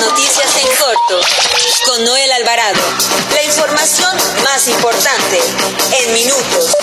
Noticias 0.00 0.56
en 0.56 0.66
corto 0.76 1.20
con 1.86 2.04
Noel 2.04 2.32
Alvarado. 2.32 2.80
La 3.32 3.42
información 3.44 4.16
más 4.42 4.66
importante 4.66 5.40
en 6.00 6.12
minutos. 6.12 6.76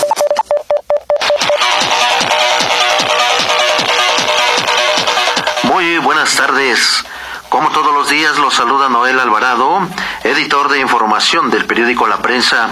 Muy 5.63 5.97
buenas 5.97 6.33
tardes. 6.35 7.03
Como 7.49 7.71
todos 7.71 7.93
los 7.93 8.09
días, 8.09 8.37
los 8.37 8.53
saluda 8.53 8.87
Noel 8.87 9.19
Alvarado, 9.19 9.81
editor 10.23 10.69
de 10.69 10.79
información 10.79 11.51
del 11.51 11.65
periódico 11.65 12.07
La 12.07 12.21
Prensa. 12.21 12.69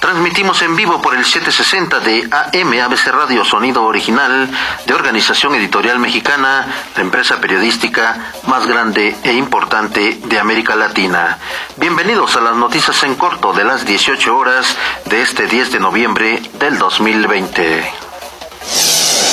Transmitimos 0.00 0.62
en 0.62 0.76
vivo 0.76 1.02
por 1.02 1.14
el 1.14 1.24
760 1.24 2.00
de 2.00 2.28
AM 2.30 2.80
ABC 2.80 3.08
Radio 3.08 3.44
Sonido 3.44 3.84
Original 3.84 4.48
de 4.86 4.94
Organización 4.94 5.54
Editorial 5.56 5.98
Mexicana, 5.98 6.66
la 6.94 7.02
empresa 7.02 7.40
periodística 7.40 8.32
más 8.46 8.66
grande 8.66 9.16
e 9.24 9.32
importante 9.32 10.18
de 10.24 10.38
América 10.38 10.76
Latina. 10.76 11.38
Bienvenidos 11.76 12.36
a 12.36 12.40
las 12.40 12.54
noticias 12.54 13.02
en 13.02 13.16
corto 13.16 13.52
de 13.52 13.64
las 13.64 13.84
18 13.84 14.36
horas 14.36 14.76
de 15.06 15.20
este 15.20 15.46
10 15.46 15.72
de 15.72 15.80
noviembre 15.80 16.42
del 16.58 16.78
2020. 16.78 17.92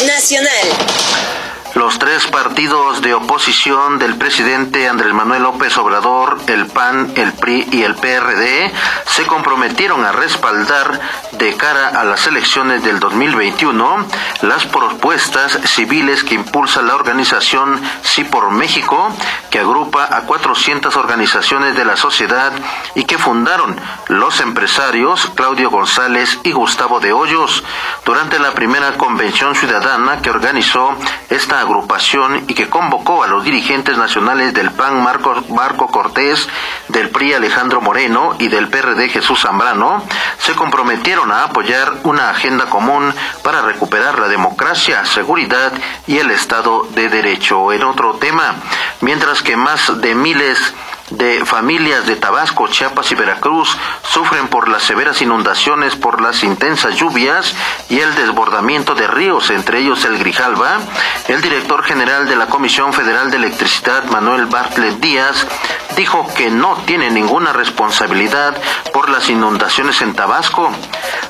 Nacional. 0.08 1.45
Los 1.76 2.00
tres 2.00 2.26
partidos 2.28 3.02
de 3.02 3.14
oposición 3.14 4.00
del 4.00 4.16
presidente 4.16 4.88
Andrés 4.88 5.14
Manuel 5.14 5.44
López 5.44 5.78
Obrador, 5.78 6.38
el 6.48 6.68
PAN, 6.68 7.12
el 7.18 7.34
PRI 7.34 7.68
y 7.70 7.84
el 7.84 7.96
PRD, 7.96 8.72
se 9.06 9.28
comprometieron 9.28 10.06
a 10.06 10.14
respaldar 10.14 11.02
de 11.34 11.54
cara 11.58 11.90
a 11.90 12.06
las 12.06 12.28
elecciones 12.28 12.82
del 12.82 13.02
2021 13.02 14.06
las 14.44 14.66
propuestas 14.68 15.60
civiles 15.66 16.24
que 16.24 16.36
impulsa 16.36 16.82
la 16.82 16.96
organización 16.96 17.82
Sí 18.04 18.24
por 18.24 18.52
México, 18.52 19.10
que 19.52 19.60
agrupa 19.60 20.08
a 20.10 20.22
400 20.22 20.96
organizaciones 20.96 21.76
de 21.76 21.84
la 21.84 21.98
sociedad 21.98 22.54
y 22.96 23.04
que 23.04 23.18
fundaron 23.18 23.76
los 24.08 24.40
empresarios 24.40 25.30
Claudio 25.36 25.70
González 25.70 26.40
y 26.44 26.54
Gustavo 26.54 27.02
de 27.02 27.12
Hoyos. 27.12 27.66
Durante 28.06 28.40
la 28.40 28.54
primera 28.54 28.94
convención 28.94 29.56
ciudadana 29.56 30.22
que 30.22 30.30
organizó 30.30 30.96
esta 31.30 31.65
agrupación 31.66 32.46
y 32.48 32.54
que 32.54 32.70
convocó 32.70 33.24
a 33.24 33.28
los 33.28 33.44
dirigentes 33.44 33.98
nacionales 33.98 34.54
del 34.54 34.72
PAN 34.72 35.04
Marco, 35.04 35.44
Marco 35.50 35.88
Cortés, 35.88 36.48
del 36.88 37.10
PRI 37.10 37.34
Alejandro 37.34 37.82
Moreno 37.82 38.36
y 38.40 38.48
del 38.48 38.70
PRD 38.70 39.10
Jesús 39.10 39.42
Zambrano, 39.42 40.04
se 40.40 40.54
comprometieron 40.54 41.32
a 41.32 41.44
apoyar 41.44 41.94
una 42.04 42.30
agenda 42.30 42.66
común 42.68 43.14
para 43.44 43.62
recuperar 43.62 44.20
la 44.20 44.28
democracia, 44.28 45.06
seguridad 45.06 45.74
y 46.08 46.18
el 46.18 46.32
Estado 46.32 46.88
de 46.92 47.10
Derecho. 47.10 47.74
En 47.74 47.84
otro 47.84 48.16
tema, 48.16 48.56
mientras 49.02 49.42
que 49.42 49.58
más 49.58 50.02
de 50.02 50.16
miles 50.16 50.74
familias 51.46 52.08
de 52.08 52.16
Tabasco, 52.16 52.68
Chiapas 52.68 53.12
y 53.12 53.16
Veracruz 53.16 53.78
sufren 54.02 54.48
por 54.48 54.68
las 54.68 54.84
severas 54.84 55.22
inundaciones 55.22 55.96
por 55.96 56.22
las 56.22 56.44
intensas 56.44 56.96
lluvias 56.96 57.54
y 57.90 58.00
el 58.00 58.16
desbordamiento 58.16 58.96
de 58.96 59.08
ríos, 59.08 59.50
entre 59.52 59.80
ellos 59.80 60.04
el 60.06 60.18
Grijalva, 60.18 60.80
el 61.28 61.42
director 61.42 61.84
general 61.84 62.28
de 62.28 62.36
la 62.36 62.48
Comisión 62.48 62.92
Federal 62.94 63.30
de 63.30 63.38
Electricidad, 63.38 64.06
Manuel 64.06 64.48
Bartlett 64.48 65.00
Díaz, 65.00 65.46
dijo 65.96 66.28
que 66.36 66.50
no 66.50 66.76
tiene 66.86 67.10
ninguna 67.10 67.54
responsabilidad 67.54 68.56
por 68.92 69.10
las 69.10 69.30
inundaciones 69.30 70.02
en 70.02 70.14
Tabasco. 70.14 70.72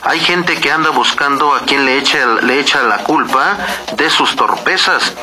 Hay 0.03 0.19
gente 0.19 0.55
que 0.55 0.71
anda 0.71 0.89
buscando 0.89 1.53
a 1.53 1.61
quien 1.61 1.85
le 1.85 1.97
echa, 1.97 2.25
le 2.41 2.59
echa 2.59 2.83
la 2.83 2.99
culpa 2.99 3.57
de 3.95 4.09
sus 4.09 4.35
torpezas. 4.35 5.13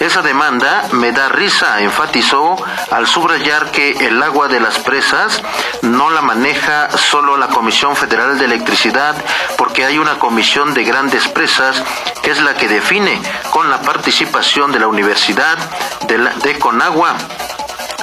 Esa 0.00 0.22
demanda 0.22 0.88
me 0.92 1.12
da 1.12 1.28
risa, 1.28 1.80
enfatizó 1.82 2.56
al 2.90 3.06
subrayar 3.06 3.70
que 3.70 3.99
el 4.00 4.22
agua 4.22 4.48
de 4.48 4.60
las 4.60 4.78
presas 4.78 5.42
no 5.82 6.10
la 6.10 6.22
maneja 6.22 6.90
solo 6.96 7.36
la 7.36 7.48
Comisión 7.48 7.94
Federal 7.96 8.38
de 8.38 8.46
Electricidad, 8.46 9.14
porque 9.58 9.84
hay 9.84 9.98
una 9.98 10.18
comisión 10.18 10.72
de 10.72 10.84
grandes 10.84 11.28
presas 11.28 11.82
que 12.22 12.30
es 12.30 12.40
la 12.40 12.54
que 12.54 12.68
define 12.68 13.20
con 13.50 13.70
la 13.70 13.82
participación 13.82 14.72
de 14.72 14.80
la 14.80 14.88
Universidad 14.88 15.58
de, 16.06 16.58
Conagua. 16.58 17.14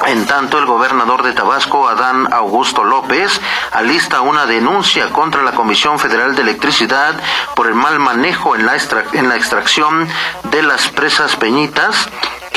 En 0.06 0.26
tanto, 0.26 0.58
el 0.58 0.66
gobernador 0.66 1.24
de 1.24 1.32
Tabasco, 1.32 1.88
Adán 1.88 2.32
Augusto 2.32 2.84
López, 2.84 3.40
alista 3.72 4.20
una 4.20 4.46
denuncia 4.46 5.08
contra 5.08 5.42
la 5.42 5.52
Comisión 5.52 5.98
Federal 5.98 6.36
de 6.36 6.42
Electricidad 6.42 7.14
por 7.56 7.66
el 7.66 7.74
mal 7.74 7.98
manejo 7.98 8.54
en 8.54 8.64
la, 8.64 8.76
en 9.12 9.28
la 9.28 9.36
extracción 9.36 10.08
de 10.44 10.62
las 10.62 10.88
presas 10.88 11.34
peñitas 11.34 12.08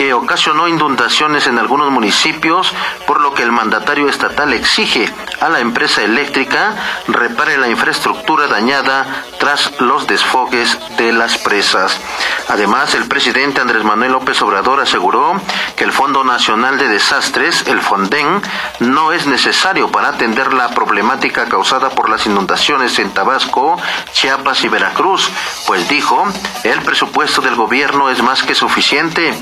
que 0.01 0.15
ocasionó 0.15 0.67
inundaciones 0.67 1.45
en 1.45 1.59
algunos 1.59 1.91
municipios, 1.91 2.73
por 3.05 3.21
lo 3.21 3.35
que 3.35 3.43
el 3.43 3.51
mandatario 3.51 4.09
estatal 4.09 4.51
exige 4.51 5.07
a 5.39 5.47
la 5.47 5.59
empresa 5.59 6.01
eléctrica 6.01 6.75
repare 7.07 7.55
la 7.59 7.67
infraestructura 7.67 8.47
dañada 8.47 9.05
tras 9.39 9.79
los 9.79 10.07
desfogues 10.07 10.79
de 10.97 11.13
las 11.13 11.37
presas. 11.37 11.99
Además, 12.47 12.95
el 12.95 13.07
presidente 13.07 13.61
Andrés 13.61 13.83
Manuel 13.83 14.13
López 14.13 14.41
Obrador 14.41 14.79
aseguró 14.79 15.39
que 15.75 15.83
el 15.83 15.91
Fondo 15.91 16.23
Nacional 16.23 16.79
de 16.79 16.87
Desastres, 16.87 17.67
el 17.67 17.79
FONDEN, 17.79 18.41
no 18.79 19.11
es 19.11 19.27
necesario 19.27 19.91
para 19.91 20.09
atender 20.09 20.51
la 20.53 20.69
problemática 20.69 21.45
causada 21.45 21.91
por 21.91 22.09
las 22.09 22.25
inundaciones 22.25 22.97
en 22.97 23.11
Tabasco, 23.11 23.79
Chiapas 24.13 24.63
y 24.63 24.67
Veracruz, 24.67 25.29
pues 25.67 25.87
dijo, 25.89 26.25
el 26.63 26.81
presupuesto 26.81 27.41
del 27.41 27.55
gobierno 27.55 28.09
es 28.09 28.23
más 28.23 28.41
que 28.41 28.55
suficiente 28.55 29.33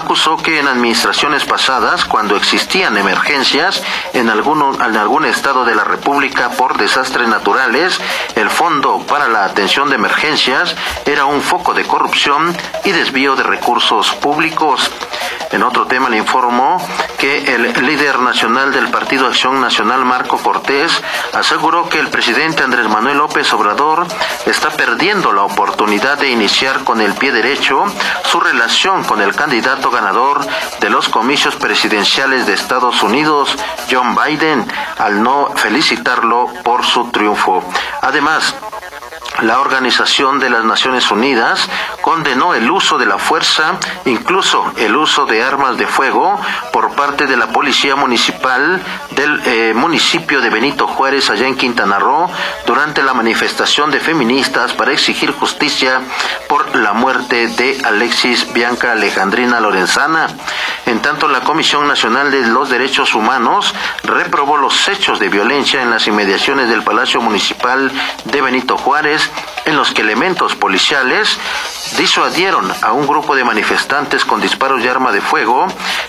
acusó 0.00 0.36
que 0.36 0.58
en 0.58 0.66
administraciones 0.66 1.44
pasadas, 1.44 2.04
cuando 2.04 2.36
existían 2.36 2.96
emergencias 2.96 3.82
en, 4.12 4.28
alguno, 4.28 4.72
en 4.74 4.96
algún 4.96 5.24
estado 5.24 5.64
de 5.64 5.74
la 5.74 5.84
República 5.84 6.50
por 6.50 6.76
desastres 6.76 7.28
naturales, 7.28 8.00
el 8.34 8.50
Fondo 8.50 9.04
para 9.06 9.28
la 9.28 9.44
Atención 9.44 9.88
de 9.88 9.96
Emergencias 9.96 10.74
era 11.06 11.26
un 11.26 11.42
foco 11.42 11.74
de 11.74 11.84
corrupción 11.84 12.56
y 12.84 12.92
desvío 12.92 13.36
de 13.36 13.42
recursos 13.42 14.10
públicos. 14.14 14.90
En 15.52 15.64
otro 15.64 15.86
tema 15.86 16.08
le 16.08 16.18
informó 16.18 16.80
que 17.18 17.54
el 17.54 17.72
líder 17.84 18.20
nacional 18.20 18.72
del 18.72 18.88
Partido 18.88 19.26
Acción 19.26 19.60
Nacional, 19.60 20.04
Marco 20.04 20.38
Cortés, 20.38 20.92
aseguró 21.32 21.88
que 21.88 21.98
el 21.98 22.08
presidente 22.08 22.62
Andrés 22.62 22.88
Manuel 22.88 23.18
López 23.18 23.52
Obrador 23.52 24.06
está 24.46 24.70
perdiendo 24.70 25.32
la 25.32 25.42
oportunidad 25.42 26.18
de 26.18 26.30
iniciar 26.30 26.84
con 26.84 27.00
el 27.00 27.14
pie 27.14 27.32
derecho 27.32 27.84
su 28.24 28.38
relación 28.38 29.02
con 29.04 29.20
el 29.20 29.34
candidato 29.34 29.89
ganador 29.90 30.40
de 30.80 30.90
los 30.90 31.08
comicios 31.08 31.56
presidenciales 31.56 32.46
de 32.46 32.54
Estados 32.54 33.02
Unidos, 33.02 33.54
John 33.90 34.16
Biden, 34.16 34.66
al 34.98 35.22
no 35.22 35.50
felicitarlo 35.56 36.48
por 36.62 36.84
su 36.84 37.10
triunfo. 37.10 37.62
Además, 38.00 38.54
la 39.42 39.60
Organización 39.60 40.38
de 40.38 40.50
las 40.50 40.64
Naciones 40.64 41.10
Unidas 41.10 41.68
condenó 42.02 42.54
el 42.54 42.70
uso 42.70 42.98
de 42.98 43.06
la 43.06 43.18
fuerza, 43.18 43.78
incluso 44.04 44.72
el 44.76 44.96
uso 44.96 45.26
de 45.26 45.42
armas 45.42 45.76
de 45.76 45.86
fuego, 45.86 46.38
por 46.72 46.92
parte 46.92 47.26
de 47.26 47.36
la 47.36 47.48
Policía 47.48 47.96
Municipal 47.96 48.80
del 49.12 49.40
eh, 49.44 49.72
municipio 49.74 50.40
de 50.40 50.50
Benito 50.50 50.86
Juárez, 50.86 51.30
allá 51.30 51.46
en 51.46 51.56
Quintana 51.56 51.98
Roo, 51.98 52.30
durante 52.66 53.02
la 53.02 53.14
manifestación 53.14 53.90
de 53.90 54.00
feministas 54.00 54.72
para 54.72 54.92
exigir 54.92 55.32
justicia 55.32 56.00
por 56.48 56.76
la 56.76 56.92
muerte 56.92 57.48
de 57.48 57.80
Alexis 57.84 58.52
Bianca 58.52 58.92
Alejandrina 58.92 59.60
Lorenzana. 59.60 60.28
En 60.86 61.00
tanto, 61.00 61.28
la 61.28 61.40
Comisión 61.40 61.86
Nacional 61.86 62.30
de 62.30 62.46
los 62.46 62.68
Derechos 62.68 63.14
Humanos 63.14 63.74
reprobó 64.02 64.56
los 64.56 64.88
hechos 64.88 65.18
de 65.18 65.28
violencia 65.28 65.82
en 65.82 65.90
las 65.90 66.06
inmediaciones 66.06 66.68
del 66.68 66.82
Palacio 66.82 67.20
Municipal 67.20 67.90
de 68.24 68.40
Benito 68.40 68.76
Juárez 68.76 69.29
en 69.64 69.76
los 69.76 69.92
que 69.92 70.02
elementos 70.02 70.54
policiales 70.54 71.38
disuadieron 71.96 72.70
a 72.82 72.92
un 72.92 73.06
grupo 73.06 73.34
de 73.34 73.44
manifestantes 73.44 74.24
con 74.24 74.40
disparos 74.40 74.82
de 74.82 74.90
arma 74.90 75.12
de 75.12 75.20
fuego 75.20 75.66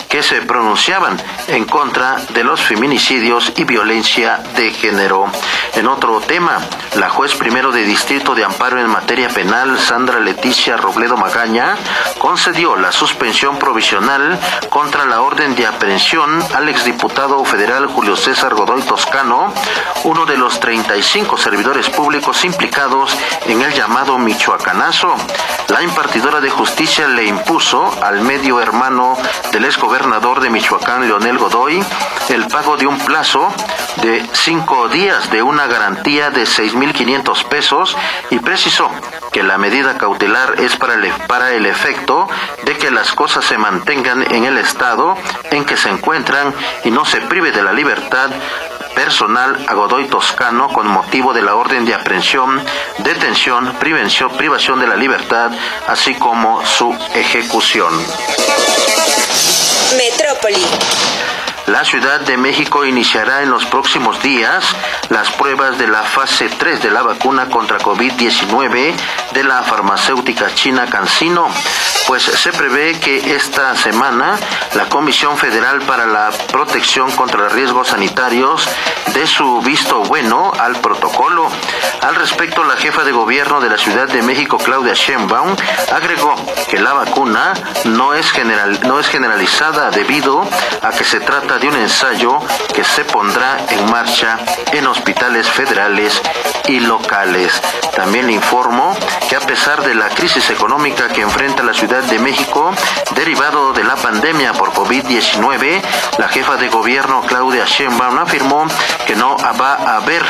que 0.09 0.23
se 0.23 0.41
pronunciaban 0.41 1.21
en 1.47 1.65
contra 1.65 2.17
de 2.33 2.43
los 2.43 2.61
feminicidios 2.61 3.53
y 3.55 3.63
violencia 3.63 4.41
de 4.55 4.71
género. 4.71 5.25
En 5.75 5.87
otro 5.87 6.19
tema, 6.19 6.59
la 6.95 7.09
juez 7.09 7.35
primero 7.35 7.71
de 7.71 7.83
distrito 7.83 8.35
de 8.35 8.43
amparo 8.43 8.79
en 8.79 8.89
materia 8.89 9.29
penal, 9.29 9.79
Sandra 9.79 10.19
Leticia 10.19 10.75
Robledo 10.75 11.15
Magaña, 11.15 11.77
concedió 12.17 12.75
la 12.75 12.91
suspensión 12.91 13.57
provisional 13.57 14.39
contra 14.69 15.05
la 15.05 15.21
orden 15.21 15.55
de 15.55 15.65
aprehensión 15.65 16.43
al 16.53 16.67
exdiputado 16.67 17.43
federal 17.45 17.87
Julio 17.87 18.15
César 18.15 18.53
Godoy 18.53 18.81
Toscano, 18.81 19.53
uno 20.03 20.25
de 20.25 20.37
los 20.37 20.59
35 20.59 21.37
servidores 21.37 21.89
públicos 21.89 22.43
implicados 22.43 23.15
en 23.45 23.61
el 23.61 23.73
llamado 23.73 24.17
Michoacanazo. 24.17 25.15
La 25.71 25.81
impartidora 25.81 26.41
de 26.41 26.49
justicia 26.49 27.07
le 27.07 27.23
impuso 27.23 27.97
al 28.03 28.19
medio 28.19 28.59
hermano 28.59 29.17
del 29.53 29.63
exgobernador 29.63 30.01
gobernador 30.01 30.39
de 30.41 30.49
Michoacán, 30.49 31.07
Leonel 31.07 31.37
Godoy, 31.37 31.81
el 32.27 32.45
pago 32.47 32.75
de 32.75 32.87
un 32.87 32.97
plazo 32.99 33.47
de 34.01 34.21
cinco 34.33 34.89
días 34.89 35.31
de 35.31 35.41
una 35.41 35.67
garantía 35.67 36.29
de 36.29 36.43
6.500 36.43 37.45
pesos 37.45 37.95
y 38.29 38.39
precisó 38.39 38.91
que 39.31 39.43
la 39.43 39.57
medida 39.57 39.97
cautelar 39.97 40.59
es 40.59 40.75
para 40.75 40.95
el, 40.95 41.09
para 41.27 41.53
el 41.53 41.65
efecto 41.65 42.27
de 42.65 42.75
que 42.75 42.91
las 42.91 43.13
cosas 43.13 43.45
se 43.45 43.57
mantengan 43.57 44.29
en 44.29 44.43
el 44.43 44.57
estado 44.57 45.17
en 45.51 45.63
que 45.63 45.77
se 45.77 45.89
encuentran 45.89 46.53
y 46.83 46.91
no 46.91 47.05
se 47.05 47.21
prive 47.21 47.53
de 47.53 47.63
la 47.63 47.71
libertad 47.71 48.29
personal 48.95 49.63
a 49.67 49.73
Godoy 49.73 50.07
Toscano 50.07 50.69
con 50.69 50.87
motivo 50.87 51.33
de 51.33 51.41
la 51.41 51.55
orden 51.55 51.85
de 51.85 51.93
aprehensión, 51.93 52.63
detención, 52.99 53.73
prevención, 53.79 54.31
privación 54.37 54.79
de 54.79 54.87
la 54.87 54.95
libertad, 54.95 55.51
así 55.87 56.15
como 56.15 56.65
su 56.65 56.93
ejecución. 57.13 57.93
Metrópoli. 59.97 60.65
La 61.71 61.85
Ciudad 61.85 62.19
de 62.19 62.35
México 62.35 62.83
iniciará 62.83 63.43
en 63.43 63.49
los 63.49 63.65
próximos 63.65 64.21
días 64.21 64.65
las 65.07 65.31
pruebas 65.31 65.77
de 65.77 65.87
la 65.87 66.03
fase 66.03 66.49
3 66.49 66.83
de 66.83 66.91
la 66.91 67.01
vacuna 67.01 67.47
contra 67.47 67.79
COVID-19 67.79 68.93
de 69.31 69.43
la 69.45 69.63
farmacéutica 69.63 70.53
china 70.53 70.87
CanSino, 70.87 71.47
pues 72.07 72.23
se 72.23 72.51
prevé 72.51 72.99
que 72.99 73.35
esta 73.35 73.73
semana 73.77 74.37
la 74.73 74.89
Comisión 74.89 75.37
Federal 75.37 75.81
para 75.83 76.05
la 76.05 76.31
Protección 76.51 77.09
contra 77.11 77.47
Riesgos 77.47 77.87
Sanitarios 77.87 78.67
dé 79.13 79.25
su 79.25 79.61
visto 79.61 80.01
bueno 80.03 80.51
al 80.59 80.75
protocolo. 80.81 81.49
Al 82.01 82.15
respecto, 82.15 82.63
la 82.65 82.75
jefa 82.75 83.03
de 83.03 83.11
gobierno 83.11 83.61
de 83.61 83.69
la 83.69 83.77
Ciudad 83.77 84.07
de 84.07 84.21
México, 84.21 84.57
Claudia 84.57 84.93
Sheinbaum, 84.93 85.55
agregó 85.93 86.35
que 86.69 86.79
la 86.79 86.93
vacuna 86.93 87.53
no 87.85 88.13
es, 88.13 88.29
general, 88.31 88.79
no 88.83 88.99
es 88.99 89.07
generalizada 89.07 89.89
debido 89.91 90.45
a 90.81 90.91
que 90.91 91.03
se 91.03 91.19
trata 91.19 91.59
de 91.61 91.67
un 91.67 91.75
ensayo 91.75 92.39
que 92.73 92.83
se 92.83 93.05
pondrá 93.05 93.57
en 93.69 93.89
marcha 93.89 94.39
en 94.71 94.87
hospitales 94.87 95.47
federales 95.47 96.19
y 96.67 96.79
locales. 96.79 97.61
También 97.95 98.27
le 98.27 98.33
informo 98.33 98.95
que 99.29 99.35
a 99.35 99.39
pesar 99.41 99.83
de 99.83 99.93
la 99.93 100.09
crisis 100.09 100.49
económica 100.49 101.09
que 101.09 101.21
enfrenta 101.21 101.63
la 101.63 101.73
Ciudad 101.73 102.03
de 102.03 102.17
México, 102.17 102.71
derivado 103.15 103.73
de 103.73 103.83
la 103.83 103.95
pandemia 103.95 104.53
por 104.53 104.73
COVID-19, 104.73 105.81
la 106.17 106.27
jefa 106.29 106.57
de 106.57 106.69
gobierno 106.69 107.21
Claudia 107.21 107.65
Sheinbaum 107.65 108.17
afirmó 108.17 108.65
que 109.05 109.15
no 109.15 109.37
va 109.37 109.73
a 109.73 109.97
haber 109.97 110.23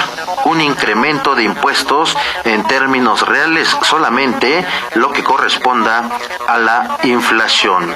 un 0.45 0.59
incremento 0.59 1.35
de 1.35 1.43
impuestos 1.43 2.17
en 2.43 2.63
términos 2.65 3.25
reales, 3.27 3.69
solamente 3.83 4.65
lo 4.95 5.11
que 5.11 5.23
corresponda 5.23 6.09
a 6.47 6.57
la 6.57 6.97
inflación. 7.03 7.95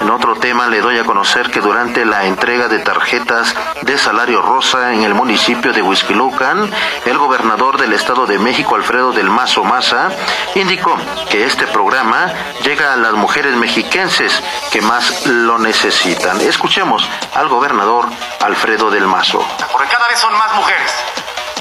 En 0.00 0.10
otro 0.10 0.34
tema 0.36 0.66
le 0.66 0.80
doy 0.80 0.98
a 0.98 1.04
conocer 1.04 1.50
que 1.50 1.60
durante 1.60 2.04
la 2.04 2.26
entrega 2.26 2.63
de 2.68 2.78
tarjetas 2.78 3.54
de 3.82 3.98
salario 3.98 4.40
rosa 4.40 4.92
en 4.92 5.02
el 5.02 5.14
municipio 5.14 5.72
de 5.72 5.82
Huizquilucan, 5.82 6.70
el 7.04 7.18
gobernador 7.18 7.78
del 7.78 7.92
Estado 7.92 8.26
de 8.26 8.38
México, 8.38 8.74
Alfredo 8.74 9.12
del 9.12 9.28
Mazo 9.28 9.64
Maza, 9.64 10.08
indicó 10.54 10.96
que 11.30 11.44
este 11.44 11.66
programa 11.66 12.32
llega 12.62 12.92
a 12.92 12.96
las 12.96 13.12
mujeres 13.12 13.54
mexiquenses 13.56 14.42
que 14.70 14.80
más 14.80 15.26
lo 15.26 15.58
necesitan. 15.58 16.40
Escuchemos 16.40 17.08
al 17.34 17.48
gobernador 17.48 18.08
Alfredo 18.40 18.90
del 18.90 19.06
Mazo. 19.06 19.46
Porque 19.70 19.88
cada 19.88 20.08
vez 20.08 20.18
son 20.18 20.32
más 20.32 20.54
mujeres 20.54 20.92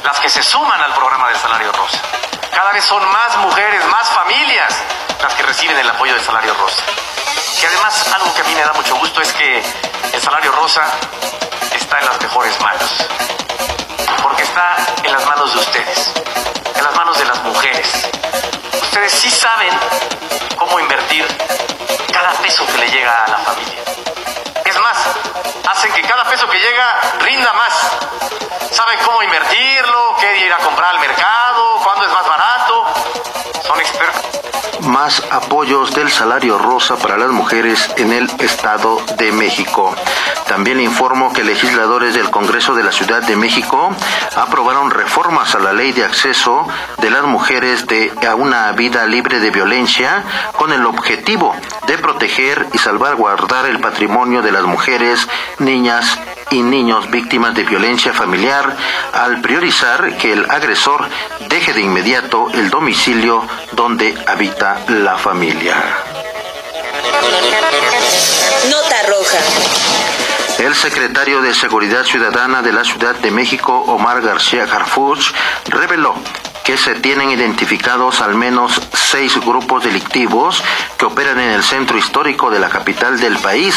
las 0.04 0.20
que 0.20 0.30
se 0.30 0.44
suman 0.44 0.82
al 0.82 0.94
programa 0.94 1.28
del 1.28 1.38
salario 1.38 1.72
rosa. 1.72 2.02
Cada 2.54 2.72
vez 2.72 2.84
son 2.84 3.04
más 3.12 3.38
mujeres, 3.38 3.86
más 3.88 4.10
familias 4.10 4.82
las 5.22 5.34
que 5.34 5.44
reciben 5.44 5.78
el 5.78 5.90
apoyo 5.90 6.14
del 6.14 6.22
salario 6.22 6.54
rosa. 6.54 6.84
Que 7.60 7.68
además 7.68 8.14
algo 8.14 8.34
que 8.34 8.42
a 8.42 8.44
mí 8.44 8.56
me 8.56 8.62
da 8.62 8.74
mucho 8.74 8.96
gusto 8.96 9.22
es 9.22 9.32
que 9.34 9.64
el 10.14 10.22
salario 10.22 10.52
rosa 10.52 10.84
está 11.76 12.00
en 12.00 12.06
las 12.06 12.22
mejores 12.22 12.60
manos. 12.62 13.08
Porque 14.22 14.44
está 14.44 14.78
en 15.04 15.12
las 15.12 15.26
manos 15.26 15.54
de 15.54 15.60
ustedes, 15.60 16.12
en 16.76 16.84
las 16.84 16.96
manos 16.96 17.18
de 17.18 17.26
las 17.26 17.44
mujeres. 17.44 17.88
Ustedes 18.82 19.12
sí 19.12 19.30
saben 19.30 19.74
cómo 20.56 20.80
invertir 20.80 21.26
cada 22.14 22.32
peso 22.34 22.66
que 22.68 22.78
le 22.78 22.90
llega 22.92 23.24
a 23.24 23.28
la 23.28 23.38
familia. 23.40 23.84
Es 24.64 24.80
más, 24.80 24.98
hacen 25.72 25.92
que 25.94 26.02
cada 26.04 26.24
peso 26.26 26.48
que 26.48 26.60
llega 26.60 27.02
rinda 27.20 27.52
más. 27.54 27.74
Saben 28.72 29.00
cómo 29.06 29.22
invertirlo, 29.24 30.16
qué 30.20 30.46
ir 30.46 30.54
a 30.54 30.58
comprar 30.58 30.92
al 30.92 31.00
mercado, 31.00 31.80
cuándo 31.84 32.06
es 32.06 32.12
más 32.12 32.28
barato. 32.28 32.86
Son 33.68 33.80
expertos 33.80 34.23
más 34.84 35.24
apoyos 35.32 35.94
del 35.94 36.10
salario 36.10 36.58
rosa 36.58 36.98
para 36.98 37.18
las 37.18 37.32
mujeres 37.32 37.90
en 37.98 38.12
el 38.12 38.30
Estado 38.40 39.00
de 39.18 39.32
México. 39.32 39.96
También 40.48 40.80
informo 40.80 41.32
que 41.34 41.44
legisladores 41.44 42.14
del 42.14 42.30
Congreso 42.30 42.76
de 42.76 42.84
la 42.84 42.92
Ciudad 42.92 43.24
de 43.24 43.36
México 43.36 43.92
aprobaron 44.36 44.92
reformas 44.92 45.56
a 45.56 45.60
la 45.60 45.74
ley 45.74 45.92
de 45.92 46.04
acceso 46.04 46.68
de 47.02 47.10
las 47.10 47.24
mujeres 47.24 47.86
a 48.28 48.36
una 48.36 48.72
vida 48.74 49.06
libre 49.06 49.40
de 49.40 49.52
violencia 49.52 50.24
con 50.58 50.72
el 50.72 50.86
objetivo 50.86 51.56
de 51.88 51.98
proteger 51.98 52.68
y 52.74 52.78
salvaguardar 52.78 53.66
el 53.66 53.80
patrimonio 53.80 54.42
de 54.42 54.52
las 54.52 54.64
mujeres, 54.64 55.28
niñas 55.60 56.20
y 56.52 56.62
niños 56.62 57.10
víctimas 57.10 57.56
de 57.56 57.64
violencia 57.64 58.14
familiar 58.14 58.76
al 59.14 59.42
priorizar 59.42 60.18
que 60.18 60.34
el 60.34 60.50
agresor 60.50 61.08
deje 61.50 61.74
de 61.74 61.82
inmediato 61.82 62.50
el 62.54 62.70
domicilio 62.70 63.44
donde 63.74 64.16
habita 64.28 64.73
la 64.88 65.18
familia. 65.18 65.76
Nota 68.70 69.04
roja. 69.08 69.40
El 70.60 70.76
secretario 70.76 71.42
de 71.42 71.54
Seguridad 71.54 72.04
Ciudadana 72.04 72.62
de 72.62 72.72
la 72.72 72.84
Ciudad 72.84 73.16
de 73.16 73.32
México, 73.32 73.84
Omar 73.88 74.22
García 74.22 74.64
Harfuch, 74.64 75.34
reveló 75.66 76.16
que 76.64 76.78
se 76.78 76.96
tienen 76.96 77.30
identificados 77.30 78.22
al 78.22 78.36
menos 78.36 78.82
seis 78.94 79.38
grupos 79.40 79.84
delictivos 79.84 80.64
que 80.98 81.06
operan 81.06 81.40
en 81.40 81.52
el 81.52 81.64
centro 81.64 81.98
histórico 81.98 82.50
de 82.50 82.60
la 82.60 82.70
capital 82.70 83.20
del 83.20 83.38
país. 83.38 83.76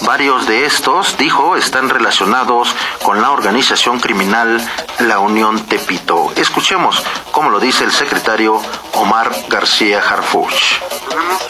Varios 0.00 0.46
de 0.46 0.64
estos, 0.64 1.16
dijo, 1.18 1.56
están 1.56 1.88
relacionados 1.90 2.74
con 3.02 3.20
la 3.20 3.30
organización 3.30 4.00
criminal 4.00 4.66
La 5.00 5.18
Unión 5.18 5.66
Tepito. 5.66 6.32
Escuchemos 6.36 7.02
cómo 7.30 7.50
lo 7.50 7.60
dice 7.60 7.84
el 7.84 7.92
secretario 7.92 8.60
Omar 8.94 9.30
García 9.48 10.00
Harfuch. 10.00 10.80
Tenemos 11.08 11.42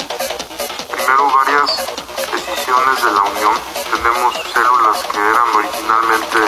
primero 0.90 1.30
varias 1.30 1.86
decisiones 2.32 3.04
de 3.04 3.12
la 3.12 3.22
Unión. 3.22 3.54
Tenemos 3.94 4.34
células 4.52 5.02
que 5.12 5.18
eran 5.18 5.48
originalmente 5.54 6.38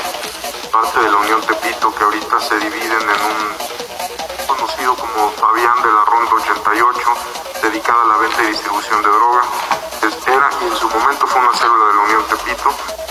parte 0.73 1.01
de 1.01 1.11
la 1.11 1.17
Unión 1.19 1.41
Tepito 1.43 1.95
que 1.95 2.05
ahorita 2.05 2.41
se 2.41 2.59
dividen 2.59 3.03
en 3.03 3.09
un 3.09 3.84
conocido 4.57 4.95
como 4.95 5.31
Fabián 5.33 5.75
de 5.83 5.89
la 5.89 6.05
Ronda 6.05 6.33
88, 6.35 6.99
dedicada 7.63 8.03
a 8.03 8.07
la 8.07 8.17
venta 8.19 8.43
y 8.43 8.47
distribución 8.49 9.03
de 9.03 9.09
droga. 9.09 9.43
Era 10.27 10.51
y 10.61 10.65
en 10.67 10.77
su 10.77 10.89
momento 10.89 11.27
fue 11.27 11.41
una 11.41 11.55
célula 11.55 11.87
de 11.87 11.95
la 11.95 12.01
Unión 12.01 12.25
Tepito 12.29 13.04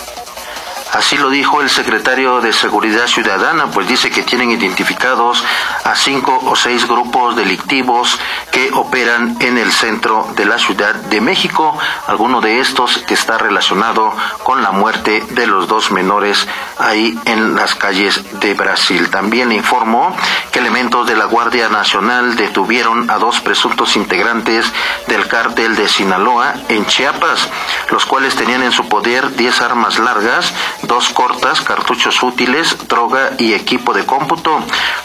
Así 0.94 1.18
lo 1.18 1.32
dijo 1.32 1.60
el 1.60 1.72
secretario 1.72 2.40
de 2.40 2.54
Seguridad 2.54 3.08
Ciudadana, 3.08 3.72
pues 3.72 3.88
dice 3.88 4.12
que 4.12 4.22
tienen 4.22 4.52
identificados 4.52 5.44
a 5.84 5.96
cinco 5.96 6.40
o 6.46 6.56
seis 6.56 6.88
grupos 6.88 7.36
delictivos 7.36 8.20
que 8.52 8.72
operan 8.74 9.36
en 9.40 9.58
el 9.58 9.72
centro 9.72 10.28
de 10.36 10.46
la 10.46 10.60
Ciudad 10.60 10.94
de 10.94 11.20
México. 11.20 11.76
Alguno 12.06 12.42
de 12.42 12.60
estos 12.60 13.00
que 13.08 13.16
está 13.16 13.40
relacionado 13.40 14.14
con 14.44 14.62
la 14.62 14.70
muerte 14.70 15.24
de 15.32 15.48
los 15.48 15.68
dos 15.68 15.90
menores 15.90 16.48
ahí 16.78 17.18
en 17.26 17.56
las 17.56 17.74
calles 17.74 18.40
de 18.40 18.54
Brasil. 18.54 19.10
También 19.10 19.52
informó 19.52 20.16
que 20.52 20.60
elementos 20.60 21.08
de 21.08 21.16
la 21.16 21.26
Guardia 21.26 21.70
Nacional 21.70 22.36
detuvieron 22.36 23.10
a 23.10 23.18
dos 23.18 23.40
presuntos 23.40 23.96
integrantes 23.96 24.72
del 25.08 25.28
cártel 25.28 25.76
de 25.76 25.90
Sinaloa 25.90 26.54
en 26.70 26.86
Chiapas, 26.86 27.50
los 27.90 28.06
cuales 28.06 28.36
tenían 28.36 28.62
en 28.62 28.72
su 28.72 28.88
poder 28.88 29.36
10 29.36 29.62
armas 29.62 29.98
largas 29.98 30.54
dos 30.84 31.10
cortas, 31.10 31.62
cartuchos 31.62 32.22
útiles, 32.24 32.78
droga 32.88 33.32
y 33.38 33.54
equipo 33.54 33.94
de 33.94 34.06
cómputo. 34.06 34.60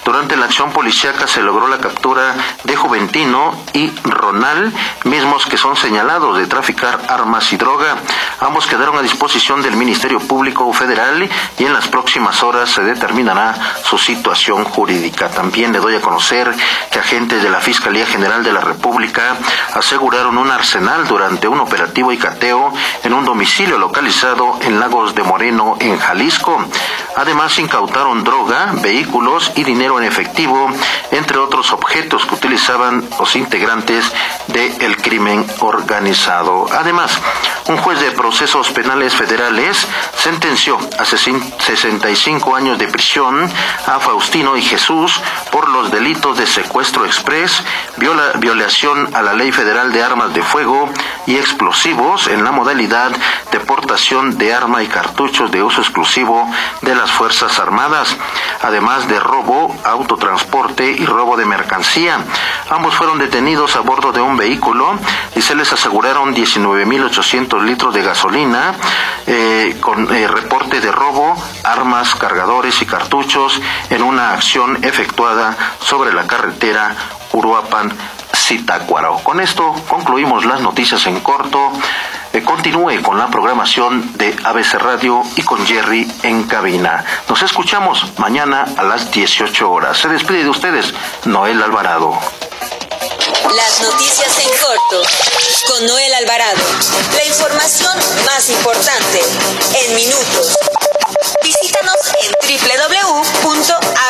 Durante 0.04 0.36
la 0.36 0.46
acción 0.46 0.72
policíaca 0.72 1.26
se 1.26 1.42
logró 1.42 1.68
la 1.68 1.78
captura 1.78 2.34
de 2.64 2.76
Juventino 2.76 3.54
y 3.72 3.90
Ronald, 4.04 4.74
mismos 5.04 5.46
que 5.46 5.56
son 5.56 5.76
señalados 5.76 6.38
de 6.38 6.46
traficar 6.46 7.00
armas 7.08 7.52
y 7.52 7.56
droga. 7.56 7.96
Ambos 8.40 8.66
quedaron 8.66 8.96
a 8.96 9.02
disposición 9.02 9.62
del 9.62 9.76
Ministerio 9.76 10.20
Público 10.20 10.72
Federal 10.72 11.28
y 11.58 11.64
en 11.64 11.72
las 11.72 11.88
próximas 11.88 12.42
horas 12.42 12.70
se 12.70 12.82
determinará 12.82 13.54
su 13.82 13.98
situación 13.98 14.64
jurídica. 14.64 15.28
También 15.28 15.72
le 15.72 15.80
doy 15.80 15.96
a 15.96 16.00
conocer 16.00 16.54
que 16.90 16.98
agentes 16.98 17.42
de 17.42 17.50
la 17.50 17.60
Fiscalía 17.60 18.06
General 18.06 18.42
de 18.42 18.52
la 18.52 18.60
República 18.60 19.36
aseguraron 19.74 20.38
un 20.38 20.50
arsenal 20.50 21.06
durante 21.06 21.48
un 21.48 21.60
operativo 21.60 22.12
y 22.12 22.18
cateo 22.18 22.72
en 23.02 23.14
un 23.14 23.24
domicilio 23.24 23.78
localizado 23.78 24.58
en 24.62 24.80
Lagos 24.80 25.14
de 25.14 25.22
Moreno, 25.22 25.67
en 25.80 25.98
Jalisco. 25.98 26.58
Además, 27.18 27.58
incautaron 27.58 28.22
droga, 28.22 28.74
vehículos 28.80 29.50
y 29.56 29.64
dinero 29.64 29.98
en 29.98 30.06
efectivo, 30.06 30.70
entre 31.10 31.38
otros 31.38 31.72
objetos 31.72 32.24
que 32.24 32.36
utilizaban 32.36 33.04
los 33.18 33.34
integrantes 33.34 34.12
del 34.46 34.96
crimen 34.98 35.44
organizado. 35.58 36.66
Además, 36.72 37.18
un 37.66 37.76
juez 37.78 38.00
de 38.00 38.12
procesos 38.12 38.70
penales 38.70 39.14
federales 39.14 39.84
sentenció 40.16 40.78
a 40.96 41.04
65 41.04 42.54
años 42.54 42.78
de 42.78 42.86
prisión 42.86 43.50
a 43.86 43.98
Faustino 43.98 44.56
y 44.56 44.62
Jesús 44.62 45.20
por 45.50 45.68
los 45.68 45.90
delitos 45.90 46.38
de 46.38 46.46
secuestro 46.46 47.04
express, 47.04 47.64
violación 48.38 49.14
a 49.16 49.22
la 49.22 49.32
Ley 49.32 49.50
Federal 49.50 49.92
de 49.92 50.04
Armas 50.04 50.32
de 50.34 50.42
Fuego 50.42 50.88
y 51.26 51.36
explosivos 51.36 52.28
en 52.28 52.44
la 52.44 52.52
modalidad 52.52 53.10
de 53.50 53.60
portación 53.60 54.38
de 54.38 54.54
arma 54.54 54.82
y 54.84 54.86
cartuchos 54.86 55.50
de 55.50 55.62
uso 55.64 55.80
exclusivo 55.80 56.48
de 56.82 56.94
Fuerzas 57.10 57.58
Armadas, 57.58 58.16
además 58.62 59.08
de 59.08 59.18
robo, 59.20 59.74
autotransporte 59.84 60.90
y 60.90 61.04
robo 61.06 61.36
de 61.36 61.44
mercancía. 61.44 62.18
Ambos 62.70 62.94
fueron 62.94 63.18
detenidos 63.18 63.76
a 63.76 63.80
bordo 63.80 64.12
de 64.12 64.20
un 64.20 64.36
vehículo 64.36 64.98
y 65.34 65.42
se 65.42 65.54
les 65.54 65.72
aseguraron 65.72 66.34
19.800 66.34 67.62
litros 67.62 67.94
de 67.94 68.02
gasolina 68.02 68.74
eh, 69.26 69.76
con 69.80 70.14
eh, 70.14 70.28
reporte 70.28 70.80
de 70.80 70.92
robo, 70.92 71.36
armas, 71.64 72.14
cargadores 72.14 72.80
y 72.82 72.86
cartuchos 72.86 73.60
en 73.90 74.02
una 74.02 74.32
acción 74.32 74.84
efectuada 74.84 75.56
sobre 75.80 76.12
la 76.12 76.26
carretera 76.26 76.94
Uruapan 77.32 77.92
Zitácuaro. 78.34 79.18
Con 79.22 79.40
esto 79.40 79.74
concluimos 79.88 80.44
las 80.44 80.60
noticias 80.60 81.06
en 81.06 81.20
corto. 81.20 81.72
Continúe 82.44 83.02
con 83.02 83.18
la 83.18 83.28
programación 83.28 84.16
de 84.16 84.36
ABC 84.44 84.74
Radio 84.74 85.22
y 85.36 85.42
con 85.42 85.64
Jerry 85.66 86.10
en 86.22 86.44
cabina. 86.44 87.04
Nos 87.28 87.42
escuchamos 87.42 88.04
mañana 88.18 88.66
a 88.76 88.82
las 88.82 89.10
18 89.10 89.70
horas. 89.70 89.98
Se 89.98 90.08
despide 90.08 90.44
de 90.44 90.50
ustedes 90.50 90.92
Noel 91.24 91.62
Alvarado. 91.62 92.18
Las 93.54 93.80
noticias 93.80 94.38
en 94.38 94.50
corto 94.50 95.02
con 95.68 95.86
Noel 95.86 96.14
Alvarado. 96.14 96.60
La 97.16 97.24
información 97.24 97.98
más 98.26 98.48
importante 98.50 99.22
en 99.84 99.94
minutos. 99.94 100.58
Visítanos 101.42 101.96
en 102.22 102.38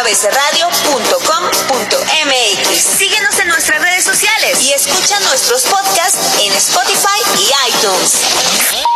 www.abcradio.com.mx. 0.09 2.99
Síguenos 2.99 3.39
en 3.41 3.49
nuestras 3.49 3.83
redes 3.83 4.05
sociales 4.05 4.63
y 4.63 4.73
escucha 4.73 5.21
nuestros 5.21 5.65
podcasts 5.65 6.41
en 6.41 6.51
Spotify 6.55 7.21
y 7.39 7.51
iTunes. 7.69 8.89